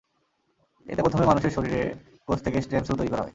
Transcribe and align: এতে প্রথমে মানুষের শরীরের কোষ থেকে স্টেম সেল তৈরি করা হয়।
এতে 0.85 1.01
প্রথমে 1.03 1.25
মানুষের 1.25 1.55
শরীরের 1.55 1.87
কোষ 2.27 2.39
থেকে 2.45 2.57
স্টেম 2.61 2.83
সেল 2.83 2.95
তৈরি 2.97 3.11
করা 3.11 3.21
হয়। 3.21 3.29